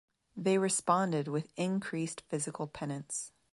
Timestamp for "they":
0.35-0.57